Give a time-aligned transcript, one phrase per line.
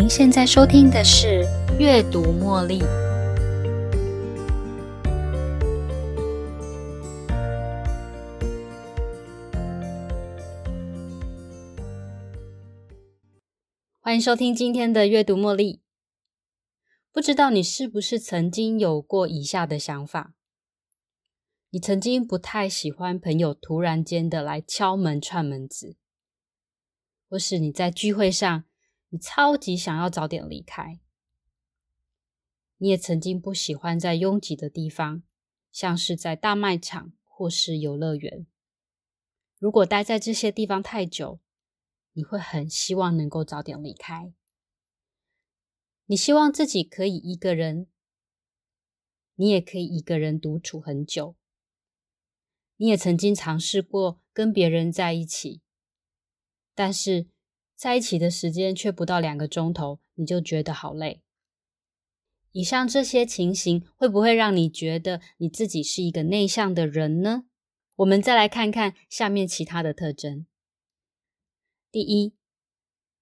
[0.00, 1.42] 您现在收听的是
[1.76, 2.78] 《阅读茉莉》，
[13.98, 15.74] 欢迎收听今天的《阅读茉莉》。
[17.10, 20.32] 不知道你是不是曾经有过以下的想法？
[21.70, 25.96] 你曾经不太喜欢朋友突然间的来敲门串门子，
[27.28, 28.62] 或是你在聚会上。
[29.10, 31.00] 你超级想要早点离开。
[32.76, 35.22] 你也曾经不喜欢在拥挤的地方，
[35.72, 38.46] 像是在大卖场或是游乐园。
[39.58, 41.40] 如果待在这些地方太久，
[42.12, 44.32] 你会很希望能够早点离开。
[46.06, 47.88] 你希望自己可以一个人，
[49.36, 51.34] 你也可以一个人独处很久。
[52.76, 55.62] 你也曾经尝试过跟别人在一起，
[56.74, 57.28] 但是。
[57.78, 61.22] 在一起的时间却不到两个钟头，你就觉得好累。
[62.50, 67.44] 以上这些情形会不会让你觉得你自己是一个内向的人呢？
[67.94, 70.44] 我们再来看看下面其他的特征。
[71.92, 72.34] 第一，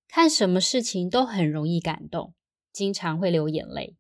[0.09, 2.33] 看什么事情都很容易感动，
[2.73, 3.99] 经常会流眼泪。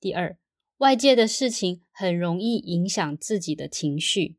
[0.00, 0.38] 第二，
[0.78, 4.38] 外界的事情很容易影响自己的情绪，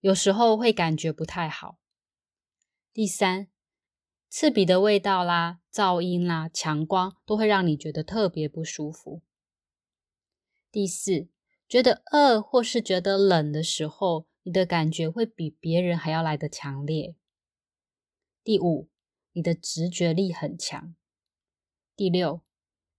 [0.00, 1.78] 有时候会感觉不太好。
[2.96, 3.48] 第三，
[4.30, 9.20] 刺鼻的味道啦、噪音啦、强光都会让你觉得特别不舒服。
[10.72, 11.28] 第四，
[11.68, 17.14] 觉得饿或是觉得冷的时候，你的感觉会比别人还要来得强烈。
[18.42, 18.88] 第五，
[19.32, 20.96] 你的直觉力很强。
[21.94, 22.40] 第六，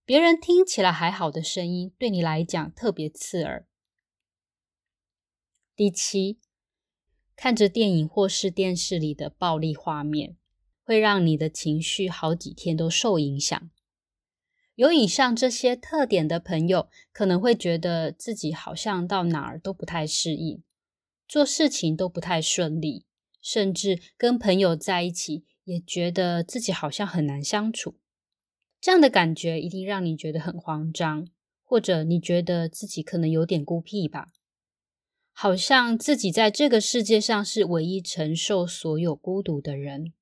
[0.04, 3.66] 别人听起来还好的声音，对你来讲特别刺耳。
[5.74, 6.38] 第七。
[7.40, 10.36] 看着电影或是电视里的暴力画面，
[10.82, 13.70] 会让你的情绪好几天都受影响。
[14.74, 20.64] 有以上这些特点的朋友，可能会觉得自己好像到哪儿都不太适应，
[21.28, 23.06] 做事情都不太顺利，
[23.40, 27.94] 甚至跟朋友在一起也觉得自己好像很难相处。
[28.80, 31.24] 这样的感觉一定让你觉得很慌张，
[31.62, 34.32] 或者你觉得自己可能有点孤僻吧。
[35.40, 40.12] 好像自己在这个世界上是唯一承受所有孤独的人，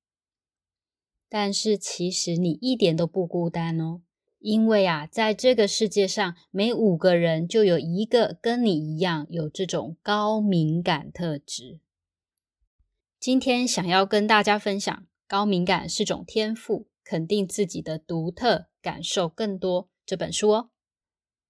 [1.27, 4.03] 但是其实你一点都不孤单哦，
[4.37, 11.79] 因为啊，在这个世界上，每五个人就有一个跟你一样有这种高敏感特质。
[13.19, 20.69] 今天想要跟大家分享，高敏感是种天赋，肯定自己的独特感受更多这本书哦。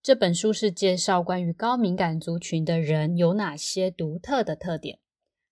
[0.08, 5.00] 这本书是介绍关于高敏感族群的人有哪些独特的特点，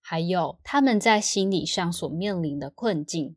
[0.00, 3.36] 还有他们在心理上所面临的困境。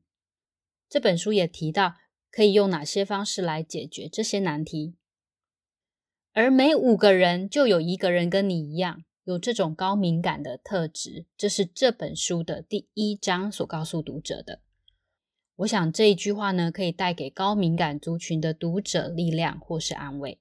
[0.87, 1.95] 这本书也提到
[2.31, 4.95] 可以用哪些方式来解决这些难题。
[6.31, 14.61] 而每五个人就有一个人跟你一样有这种高敏感的特质，这是这本书的第一章所告诉读者的。
[15.57, 20.39] 我想这一句话呢，可以带给高敏感族群的读者力量或是安慰。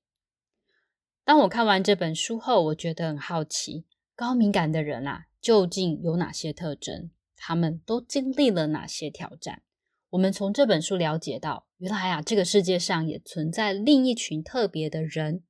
[1.29, 3.85] 当我看完这本书后，我觉得很好奇，
[4.17, 7.11] 高敏感的人啊，究竟有哪些特征？
[7.37, 9.61] 他们都经历了哪些挑战？
[10.09, 15.43] 我们从这本书了解到，原来啊，这个世界上也存在另一群特别的人，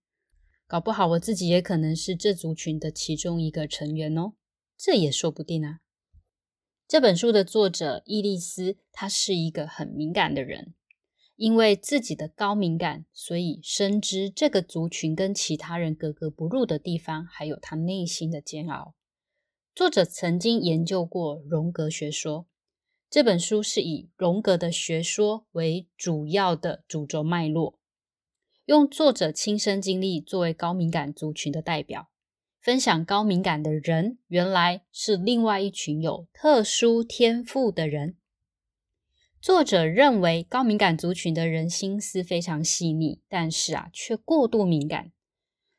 [0.66, 4.32] 搞不好我自己也可能是这族群的其中一个成员哦，
[4.76, 5.78] 这也说不定啊。
[6.88, 10.74] 这本书的作者伊丽丝，她是一个很敏感的人。
[11.38, 18.96] 因为自己的高敏感，所以深知这个族群跟其他人格格不入的地方，还有他内心的煎熬。
[19.72, 22.48] 作者曾经研究过荣格学说，
[23.08, 27.78] 这本书是以荣格的学说为主要的主轴脉络，
[28.64, 32.10] 用作者亲身经历作为高敏感族群的代表，
[32.60, 38.16] 分享高敏感的人原来是另外一群有特殊天赋的人。
[39.40, 45.12] 作者认为，高敏感族群的人心思非常细腻，但是啊，却过度敏感。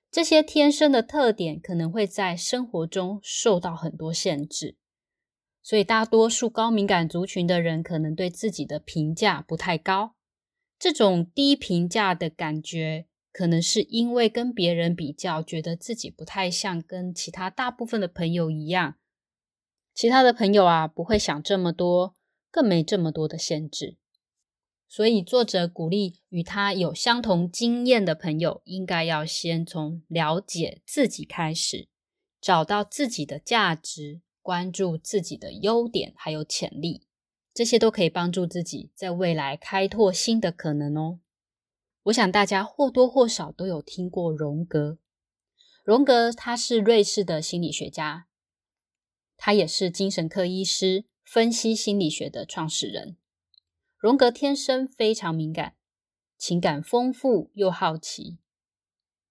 [0.09, 4.77] 这些天生的特点可能会在生活中受到很多限制，
[5.61, 10.15] 所以大多数高敏感族群的人可能对自己的评价不太高。
[10.79, 18.95] 这种低评价的感觉，可能是因为跟别人比较，觉得自己不太像跟其他大部分的朋友一样。
[19.93, 22.15] 其他的朋友啊，不会想这么多。
[22.51, 23.97] 更没这么多的限制，
[24.87, 31.87] 所以作者鼓励与他有相同经验的朋友，应该要先从了解自己开始，
[32.41, 37.05] 找到自己的价值，关注自己的优点还有潜力，
[37.53, 41.19] 这些都可以帮助自己在未来开拓新的可能哦。
[42.03, 44.97] 我想大家或多或少都有听过荣格。
[45.83, 48.27] 荣格他是瑞士的心理学家，
[49.37, 53.15] 他也是精神科医师，分析心理学的创始人。
[53.99, 55.75] 荣格天生非常敏感，
[56.39, 58.39] 情感丰富又好奇，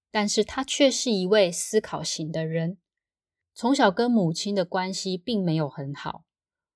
[0.08, 2.78] 但是他却是一位思考型的人。
[3.52, 6.24] 从小跟母亲的关系并没有很好，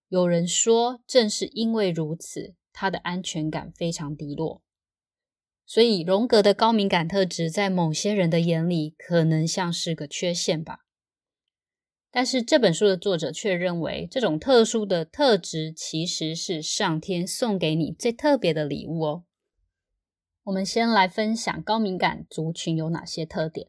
[0.09, 4.61] 有人说正是因为如此，他的安全感非常低落。
[5.65, 10.81] 所以，荣格的高敏感特质在某些人的眼里可能像是个缺陷吧。
[12.15, 19.25] 但是这本书的作者却认为，这种特殊的特质其实是上天送给你最特别的礼物哦。
[20.45, 23.69] 我们先来分享高敏感族群有哪些特点。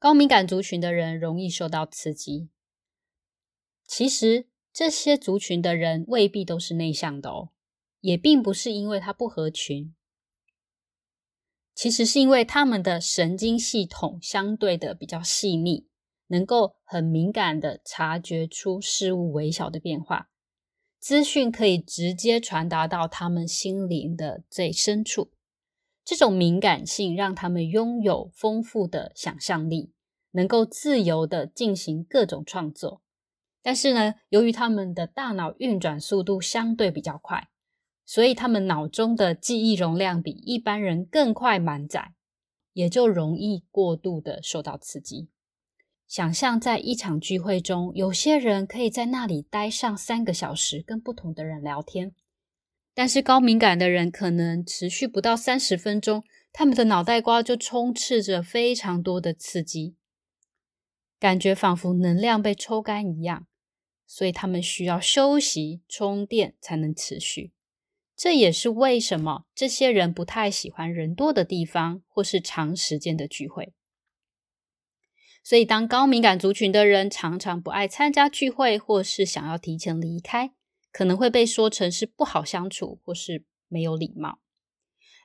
[0.00, 2.48] 高敏感族群的人容易受到刺激。
[3.86, 7.50] 其实，这些族群的人未必都是内向的哦。
[8.00, 9.94] 也并不是因为他不合群，
[11.74, 15.88] 其实是因为他们的神经系统相对的比较细腻，
[16.28, 20.30] 能够很敏感的察觉出事物微小的变化，
[21.00, 25.32] 资讯可以直接传达到他们心灵的最深处。
[26.04, 29.92] 这种敏感性让他们拥有丰富的想象力，
[30.32, 33.02] 能够自由的进行各种创作。
[33.62, 37.48] 但是呢，由于他们的大脑运转速度相对比较快。
[38.06, 42.12] 所以，他们脑中的记忆容量比一般人更快满载，
[42.74, 45.28] 也就容易过度的受到刺激。
[46.06, 52.14] 想象在一场聚会中，有些人可以在那里待上三个小时，跟不同的人聊天，
[52.94, 56.22] 但是高敏感的人可能持续不到三十分钟，
[56.52, 59.96] 他们的脑袋瓜就充斥着非常多的刺激，
[61.18, 63.46] 感觉仿佛能量被抽干一样，
[64.06, 67.53] 所以他们需要休息充电才能持续。
[68.24, 73.74] 这也是为什么这些人不太喜欢人多的地方，或是长时间的聚会。
[75.42, 80.54] 所以，当高敏感族群的人常常不爱参加聚会，或是想要提前离开，
[80.90, 84.38] 可能会被说成是不好相处，或是没有礼貌。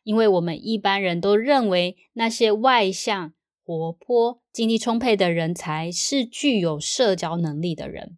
[0.04, 8.18] 因为我们一般人都认为那些外向、活泼、精力充沛的人才是具有社交能力的人。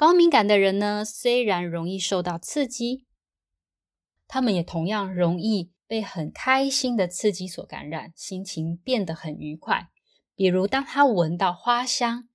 [0.00, 3.04] 高敏感的人呢，虽然容易受到刺激，
[4.26, 9.90] 他们也同样容易被很开心的刺激所感染，心情变得很愉快。
[10.34, 12.30] 比如，当他闻到花香，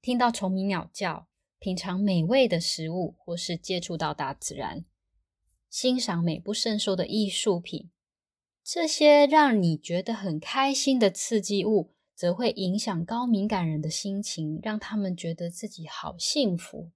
[0.00, 1.28] 听到虫鸣鸟叫，
[1.58, 4.86] 品尝美味的食物，或是接触到大自然，
[5.68, 7.90] 欣赏美不胜收的艺术品，
[8.64, 16.90] 这些让你觉得很开心的刺激物，则会影响高敏感人的心情，让他们觉得自己好幸福。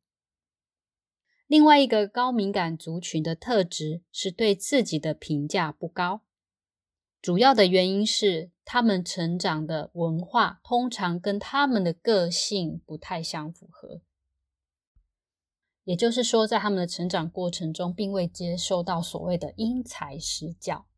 [1.47, 6.23] 另外一个高敏感族群的特质是对自己的评价不高，
[7.23, 14.01] 主要的原因是他们成长的文化通常跟他们的个性不太相符合，
[15.85, 20.89] 也就是说，在他们的成长过程中，并未接受到所谓的因材施教。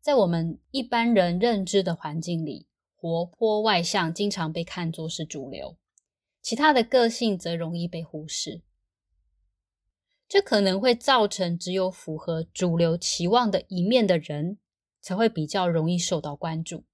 [0.00, 5.76] 在我们一般人认知的环境里，活泼外向经常被看作是主流，
[6.40, 8.62] 其他的个性则容易被忽视。
[10.32, 14.56] 这可能会造成只有符合主流期望的一面的人
[14.98, 16.84] 才会比较容易受到关注。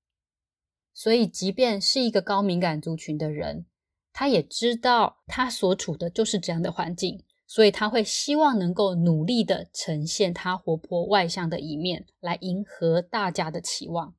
[0.93, 3.67] 所以，即便是一个高敏感族群的人，
[4.13, 14.17] 他也知道他所处的就是这样的环境，所以他会希望能够努力的呈现他活泼外向的一面，来迎合大家的期望，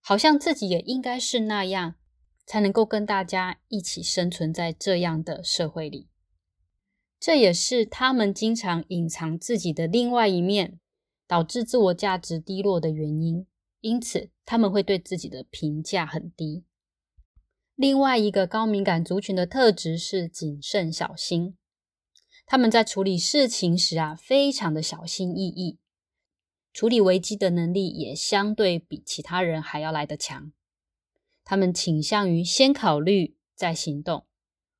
[0.00, 1.94] 好像自己也应该是那样，
[2.44, 6.08] 才能够跟大家一起生存在这样的社会里。
[7.24, 10.78] 这也是他们经常隐藏自己的另外一面，
[11.26, 13.46] 导致自我价值低落的原因。
[13.80, 16.66] 因此，他们会对自己的评价很低。
[17.76, 21.56] 另外一个高敏感族群的特质是谨慎小心，
[22.44, 25.78] 他们在处理事情时啊，非常的小心翼翼，
[26.74, 30.52] 处理危机的能力也相对比其他人还要来得强。
[31.42, 34.26] 他们倾向于先考虑再行动，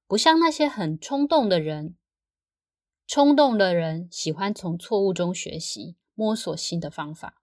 [0.07, 1.97] 不像那些很冲动的人。
[3.07, 7.43] 冲动的人喜欢从错误中学习，摸索新的方法。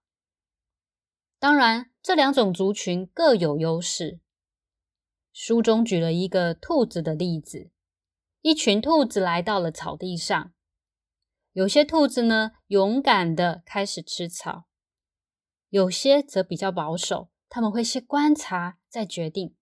[1.38, 4.20] 当然，这两种族群各有优势。
[5.32, 7.70] 书中举了一个兔子的例子：
[8.40, 10.52] 一群兔子来到了草地上，
[11.52, 14.66] 有些兔子呢勇敢的开始吃草，
[15.70, 19.54] 有些则比较保守，他们会先观察再决定。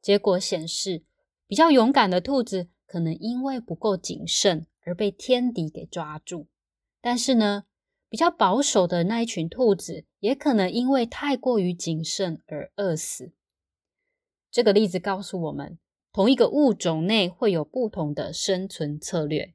[0.00, 1.04] 结果显示，
[1.46, 2.70] 比较勇敢的兔子。
[2.84, 6.48] 可能因为不够谨慎而被天敌给抓住，
[7.00, 7.64] 但是呢，
[8.08, 13.32] 比较保守的那一群兔子也可能因为太过于谨慎而饿死。
[14.50, 15.78] 这个例子告诉我们，
[16.12, 19.54] 同一个物种内会有不同的生存策略，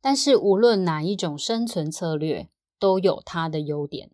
[0.00, 4.10] 但是无论哪一种生存策略都有它的优点。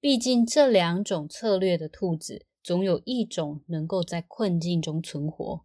[0.00, 5.64] 毕竟这两种策略的兔子，总有一种能够在困境中存活。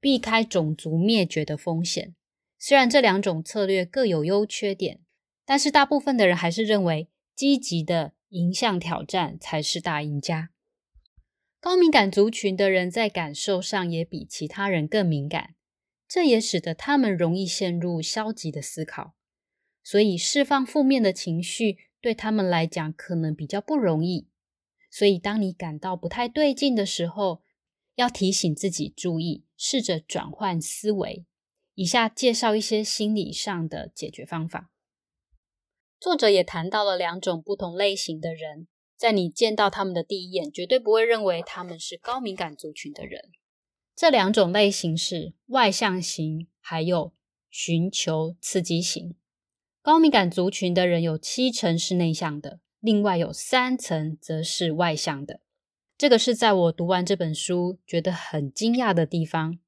[0.00, 2.16] 避开种族灭绝的风险。
[2.64, 5.00] 虽然这两种策略各有优缺点，
[5.44, 10.50] 但是大部分的人还是认为积极的迎向挑战才是大赢家。
[11.58, 15.56] 高敏感族群的人在感受上也比其他人更敏感，
[16.06, 19.16] 这也使得他们容易陷入消极的思考，
[19.82, 24.28] 所以释放负面的情绪对他们来讲可能比较不容易。
[24.88, 27.42] 所以，当你感到不太对劲的时候，
[27.96, 29.42] 要提醒自己注意。
[29.56, 31.24] 试着转换思维。
[31.74, 34.70] 以下介绍一些心理上的解决方法。
[35.98, 43.30] 作者也谈到了两种不同类型的人，在你见到他们的第一眼，绝对不会认为他们是高敏感族群的人。
[43.94, 47.12] 这两种类型是外向型，还有
[47.48, 49.14] 寻求刺激型。
[49.80, 55.40] 高敏感族群的人有七成是内向的，另外有三成则是外向的。
[55.96, 59.58] 这个是在我读完这本书觉得很惊讶的地方。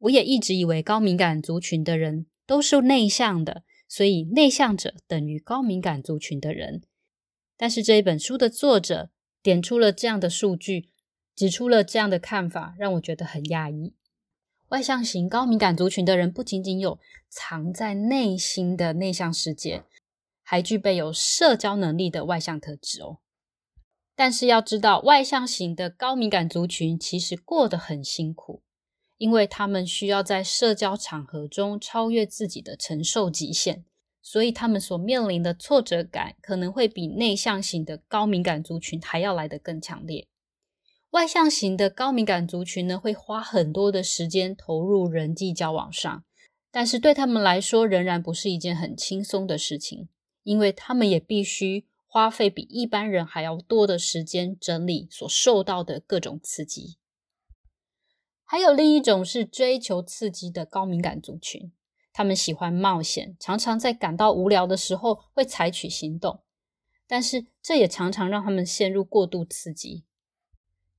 [0.00, 6.82] 我也一直以为高敏感族群的人都是内向的，所以内向者等于高敏感族群的人。
[7.56, 9.10] 但是这一本书的作者
[9.42, 10.88] 点出了这样的数据，
[11.36, 13.94] 指出了这样的看法，让我觉得很讶异。
[14.68, 19.84] 外向型高敏感族群的人不仅仅有藏在内心的内向世界，
[20.42, 23.18] 还具备有社交能力的外向特质哦。
[24.14, 28.62] 但是要知道，外向型的高敏感族群其实过得很辛苦，
[29.20, 33.84] 因为他们需要在社交场合中超越自己的承受极限，
[34.22, 40.26] 所以他们所面临的挫折感可能会比内向型的高敏感族群还要来得更强烈。
[41.10, 46.24] 外向型的高敏感族群呢，会花很多的时间投入人际交往上，
[46.70, 50.08] 但是对他们来说，仍然不是一件很轻松的事情，
[50.44, 51.84] 因为他们也必须。
[52.12, 56.96] 花费比一般人还要多的时间整理所受到的各种刺激，
[58.52, 61.70] 还有另一种是追求刺激的高敏感族群，
[62.12, 66.40] 他们喜欢冒险，常常在感到无聊的时候会采取行动，
[67.06, 70.02] 但是这也常常让他们陷入过度刺激。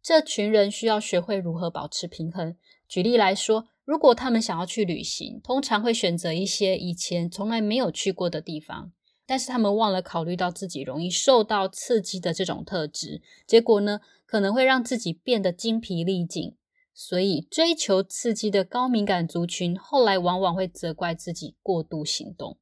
[0.02, 2.56] 这群人需要学会如何保持平衡。
[2.88, 8.94] 举例来说，如果他们想要去旅行，通常会选择一些以前从来没有去过的地方。
[9.26, 16.56] 但是他们忘了考虑到自己容易受到刺激的这种特质，结果呢，可能会让自己变得精疲力尽。
[17.04, 22.60] 所以，追求刺激的高敏感族群后来往往会责怪自己过度行动。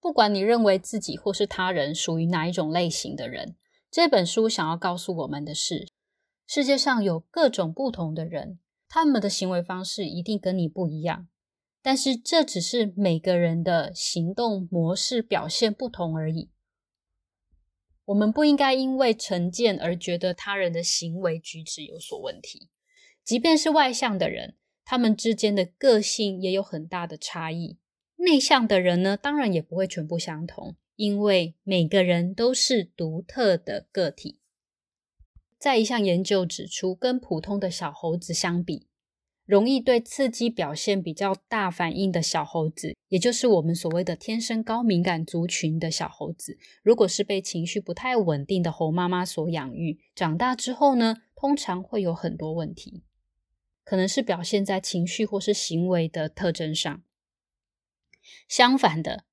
[0.00, 3.56] 不管你认为自己或是他人属于哪一种类型的人，
[3.90, 5.86] 这本书想要告诉我们的是：
[6.46, 8.58] 世界上有各种不同的人，
[8.88, 11.28] 他们的行为方式一定跟你不一样。
[11.82, 16.50] 但是这只是每个人的行动模式表现不同而已。
[18.06, 22.70] 我们不应该因为成见而觉得他人的行为举止有所问题。
[23.24, 27.78] 即便是外向的人，他们之间的个性也有很大的差异。
[28.16, 34.40] 内向的人呢，当然也不会全部相同，因为每个人都是独特的个体。
[35.58, 38.88] 在一项研究指出，跟普通的小猴子相比。
[39.46, 53.02] 容易对刺激表现比较大反应的小猴子，也就是我们所谓的天生高敏感族群的小猴子，如果是被情绪不太稳定的猴妈妈所养育，长大之后呢，通常会有很多问题，
[53.90, 57.02] 可能是表现在情绪或是行为的特征上。
[58.48, 59.24] 相反的，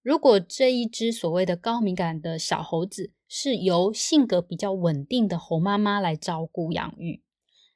[0.00, 7.24] 如果这一只所谓的高敏感的小猴子是由性格比较稳定的猴妈妈来照顾养育。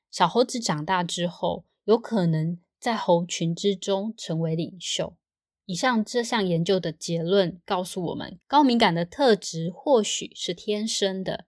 [0.09, 5.17] 小猴子长大之后，有可能在猴群之中成为领袖。
[5.65, 11.47] 以上这项研究的结论告诉我们，高敏感的特质或许是天生的，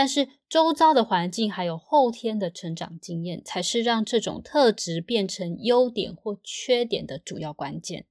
[0.00, 8.06] 但是周遭的环境还有后天的成长经验，才是让这种特质变成优点或缺点的主要关键。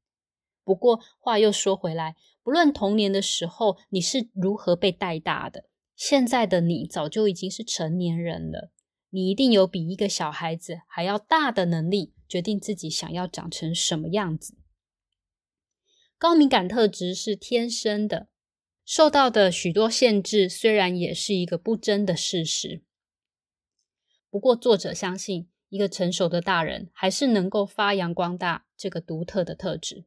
[0.63, 5.65] 不过话又说回来，不论童年的时候你是如何被带大的，
[5.95, 8.69] 现在的你早就已经是成年人了。
[9.09, 14.53] 你一定有比一个小孩子还要大的能力，决定自己想要长成什么样子。
[16.19, 18.27] 高敏感特质是天生的，
[18.89, 22.81] 受到的许多限制虽然也是一个不争的事实。
[24.31, 30.05] 不过，作者相信一个成熟的大人还是能够发扬光大这个独特的特质，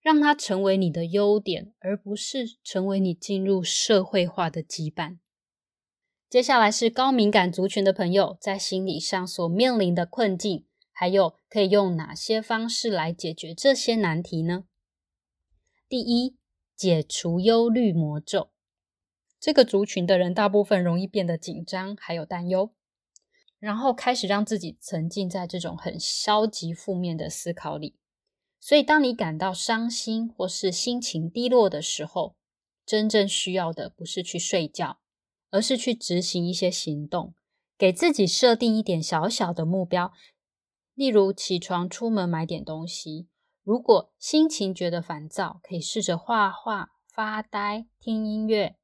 [0.00, 5.18] 让它成为你的优点，而不是成为你进入社会化的羁绊。
[6.30, 14.66] 接下来是高敏感族群的朋友在心理上所面临的困境，还有可以用哪些方式来解决这些难题呢？
[15.88, 16.36] 第一，
[16.76, 18.50] 解除忧虑魔咒。
[19.40, 22.74] 这个族群的人大部分容易变得紧张，还有担忧。
[23.58, 27.96] 然后开始让自己沉浸在这种很消极、负面的思考里。
[28.60, 32.36] 所以，当你感到伤心或是心情低落的时候，
[32.84, 34.98] 真正需要的不是去睡觉，
[35.50, 37.34] 而是去执行一些行动，
[37.78, 40.12] 给自己设定一点小小的目标，
[40.94, 43.28] 例如起床、出门买点东西。
[43.64, 48.76] 如果心情觉得烦躁，可以试着画画、发呆、听音乐、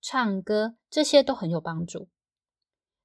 [0.00, 2.08] 唱歌，这些都很有帮助。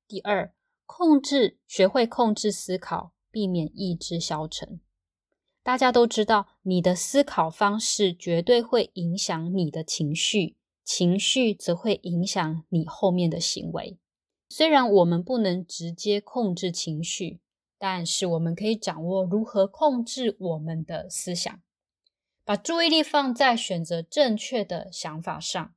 [0.08, 0.54] 第二。
[0.92, 4.82] 控制，学会控制思考，避免意志消沉。
[5.62, 14.00] 大家都知道，你的思考方式绝对会影响你的情绪，情绪则会影响你后面的行为。
[14.50, 17.40] 虽然我们不能直接控制情绪，
[17.80, 21.60] 但是我们可以掌握如何控制我们的思想，
[22.46, 25.74] 把注意力放在选择正确的想法上。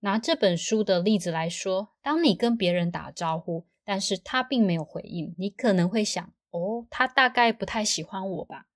[0.00, 3.66] 拿这本书的例子来说，当你跟别人打招呼。
[3.86, 8.66] 但是他并没有回应，你可能会想，哦，他大概不太喜欢我吧。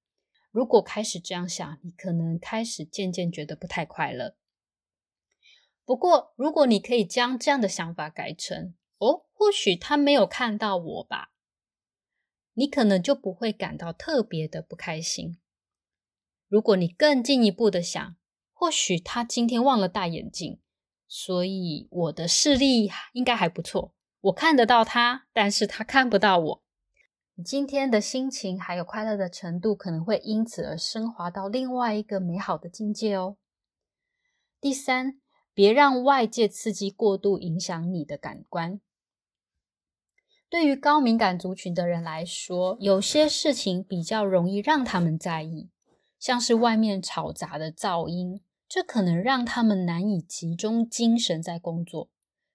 [0.50, 4.34] 如果开始这样想，你可能开始渐渐觉得不太快乐。
[5.86, 11.30] 不过，如果你可以将这样的想法改成，哦，或许他没有看到我吧，
[12.58, 15.38] 你可能就不会感到特别的不开心。
[16.48, 18.16] 如果你更进一步的想，
[18.52, 20.58] 或许他今天忘了戴眼镜，
[21.06, 23.94] 所以我的视力应该还不错。
[24.22, 26.62] 我看得到他，但是他看不到我。
[27.36, 33.36] 你今天的心情还有快乐的程度，可能会因此而升华到另外一个美好的境界哦。
[34.60, 35.20] 第三，
[35.54, 38.80] 别让外界刺激过度影响你的感官。
[40.50, 45.68] 对于高敏感族群的人来说，有些事情比较容易让他们在意，
[46.18, 52.08] 像是外面吵杂的噪音，这可能让他们难以集中精神在工作，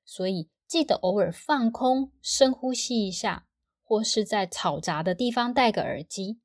[0.05, 0.49] 所以。
[0.65, 3.45] 记得偶尔放空，深呼吸一下，
[3.83, 6.39] 或是在嘈杂的地方戴个耳机。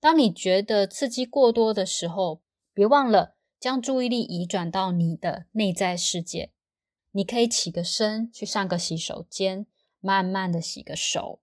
[0.00, 2.42] 当你觉得刺激过多的时候，
[2.74, 6.50] 别忘了将注意力移转到你的内在世界。
[7.12, 9.66] 你可以起个身，去上个洗手间，
[10.00, 11.40] 慢慢的洗个手，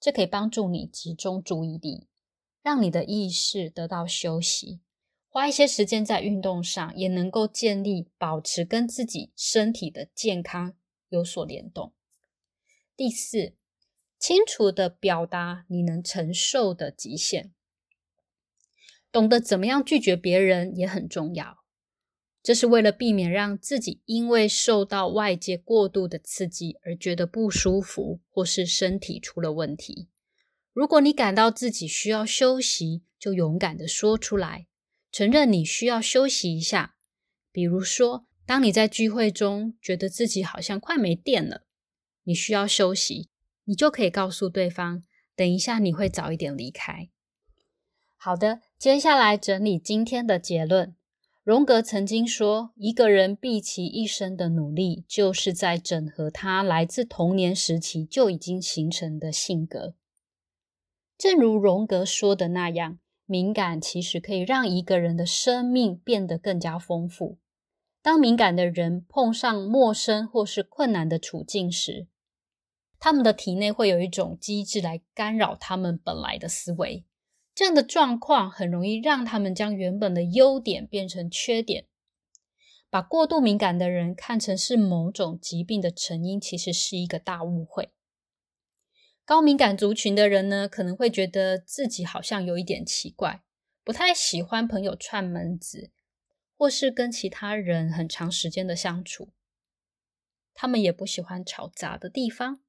[0.00, 2.08] 这可以帮助你集中注意力，
[2.62, 4.80] 让你的意识得到休息。
[5.28, 10.74] 花一些时间在运动上，也能够建立、保持跟自己身体的健康。
[11.08, 11.94] 有所联动。
[12.96, 13.54] 第四，
[14.18, 17.54] 清楚的表达你能承受的极限，
[19.12, 21.62] 懂得怎么样拒绝别人也很重要。
[22.46, 30.06] 这是为了避免让自己因为受到外界过度的刺激而觉得不舒服，或是身体出了问题。
[30.72, 34.68] 如果你感到自己需要休息，就勇敢的说出来，
[35.10, 36.94] 承认你需要休息一下。
[37.50, 38.28] 比如说。
[38.48, 41.64] 当你在聚会中觉得自己好像快没电了，
[42.22, 43.28] 你需要休息，
[43.64, 45.02] 你就可以告诉对方，
[45.34, 47.08] 等一下你会早一点离开。
[48.16, 50.94] 好的，接下来整理今天的结论。
[51.46, 59.94] 荣格曾经说，一个人毕其一生的努力，就是在整合他来自童年时期就已经形成的性格。
[61.16, 67.38] 正如荣格说的那样，敏感其实可以让一个人的生命变得更加丰富。
[68.02, 72.08] 当敏感的人碰上陌生或是困难的处境时，
[72.98, 77.04] 他们的体内会有一种机制来干扰他们本来的思维。
[77.56, 81.86] 这样的状况很容易让他们将原本的优点变成缺点。
[82.88, 87.92] 把过度敏感的人看成是某种疾病的成因，其实是一个大误会。
[89.24, 93.42] 高敏感族群的人呢，可能会觉得自己好像有一点奇怪，
[93.82, 95.90] 不太喜欢朋友串门子。
[96.58, 99.28] 或是跟其他人很长时间的相处，
[100.54, 102.62] 他们也不喜欢吵杂的地方。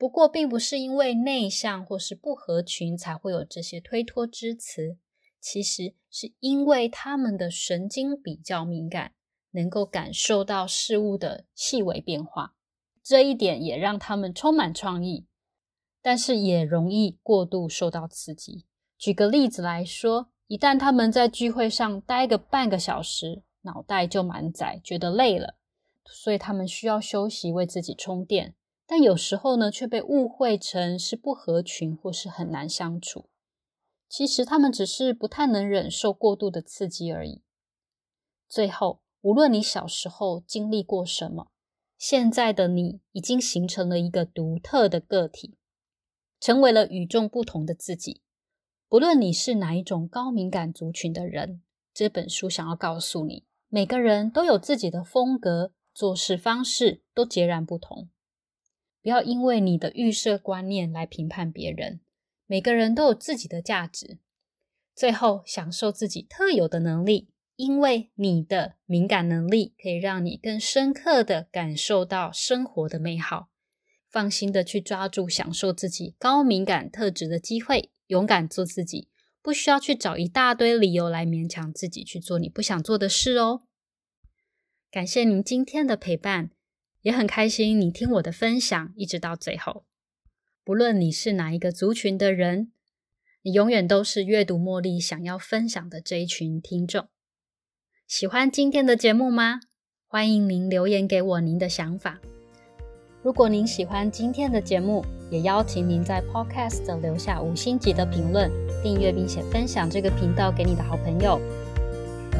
[0.00, 4.96] 不过，并不是因为内向或是不合群才会有这些推脱之词，
[5.38, 9.12] 其实是因为他们的神经比较敏感，
[9.50, 12.54] 能够感受到事物的细微变化。
[13.02, 15.26] 这一点也让他们充满创意，
[16.00, 18.64] 但是也容易过度受到刺激。
[18.96, 20.30] 举个例子来说。
[20.46, 25.54] 一旦他们在聚会上待个半个小时，脑袋就满载，觉得累了，
[26.04, 28.56] 所以他们需要休息，为自己充电。
[28.90, 33.30] 但有时候呢却被误会成是不合群或是很难相处。
[34.08, 37.44] 其实他们只是不太能忍受过度的刺激而已。
[38.48, 41.52] 最后，无论你小时候经历过什么，
[41.96, 45.56] 现在的你已经形成了一个独特的个体，
[46.40, 48.22] 成为了与众不同的自己。
[48.88, 51.62] 不论你是哪一种高敏感族群的人，
[51.94, 58.08] 这本书想要告诉你，每个人都有自己的风格，做事方式都截然不同。
[59.02, 62.00] 不要因为你的预设观念来评判别人。
[62.46, 64.18] 每个人都有自己的价值。
[64.94, 73.48] 最后，享受自己特有的能力，因为你的敏感能力可以让你更深刻的感受到生活的美好。
[74.08, 79.08] 放心的去抓住享受自己高敏感特质的机会，勇敢做自己，
[79.40, 83.62] 不需要去找一大堆理由来勉强自己去做你不想做的事哦。
[84.90, 86.50] 感谢您今天的陪伴，
[87.02, 89.84] 也很开心你听我的分享一直到最后。
[90.64, 92.72] 不论你是哪一个族群的人，
[93.42, 97.08] 你永远都是阅读茉莉想要分享的这一群听众。
[98.06, 99.60] 喜欢今天的节目吗？
[100.06, 102.20] 欢迎您留言给我您的想法。
[103.22, 108.50] 如果您喜欢今天的节目，也邀请您在 Podcast 留下五星级的评论、
[108.82, 111.40] 订阅，并且分享这个频道给你的好朋友。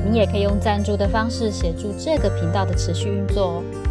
[0.05, 3.90] 您也可以用赞助的方式协助这个频道的持续运作哦。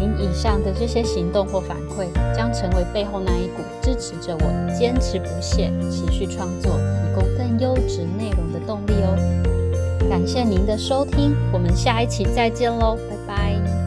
[0.00, 10.08] 您以上的这些行动或反馈，将成为背后那一股支持着我坚持不懈、持续创作、提供更优质内容的动力哦。
[10.08, 13.79] 感谢您的收听，我们下一期再见喽，拜拜。